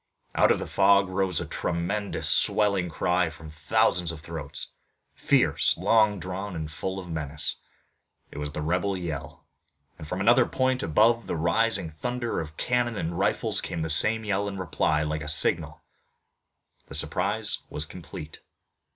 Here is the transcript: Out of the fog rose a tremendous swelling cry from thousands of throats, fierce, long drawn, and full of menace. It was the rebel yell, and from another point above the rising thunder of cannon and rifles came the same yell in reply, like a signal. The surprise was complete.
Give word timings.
Out 0.33 0.49
of 0.51 0.57
the 0.57 0.65
fog 0.65 1.09
rose 1.09 1.39
a 1.39 1.45
tremendous 1.45 2.27
swelling 2.27 2.89
cry 2.89 3.29
from 3.29 3.51
thousands 3.51 4.11
of 4.11 4.19
throats, 4.21 4.69
fierce, 5.13 5.77
long 5.77 6.19
drawn, 6.19 6.55
and 6.55 6.71
full 6.71 6.97
of 6.97 7.07
menace. 7.07 7.57
It 8.31 8.39
was 8.39 8.51
the 8.51 8.63
rebel 8.63 8.97
yell, 8.97 9.45
and 9.99 10.07
from 10.07 10.19
another 10.19 10.47
point 10.47 10.81
above 10.81 11.27
the 11.27 11.35
rising 11.37 11.91
thunder 11.91 12.39
of 12.39 12.57
cannon 12.57 12.97
and 12.97 13.19
rifles 13.19 13.61
came 13.61 13.83
the 13.83 13.91
same 13.91 14.23
yell 14.25 14.47
in 14.47 14.57
reply, 14.57 15.03
like 15.03 15.21
a 15.21 15.29
signal. 15.29 15.83
The 16.87 16.95
surprise 16.95 17.59
was 17.69 17.85
complete. 17.85 18.39